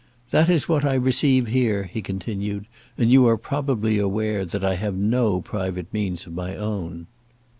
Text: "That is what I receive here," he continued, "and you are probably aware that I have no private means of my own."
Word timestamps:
"That 0.31 0.49
is 0.49 0.67
what 0.67 0.83
I 0.83 0.95
receive 0.95 1.45
here," 1.45 1.83
he 1.83 2.01
continued, 2.01 2.65
"and 2.97 3.11
you 3.11 3.27
are 3.27 3.37
probably 3.37 3.99
aware 3.99 4.45
that 4.45 4.63
I 4.63 4.73
have 4.73 4.95
no 4.95 5.41
private 5.41 5.93
means 5.93 6.25
of 6.25 6.33
my 6.33 6.55
own." 6.55 7.05